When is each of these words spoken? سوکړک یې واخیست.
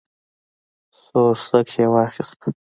سوکړک 1.01 1.67
یې 1.79 1.85
واخیست. 1.93 2.41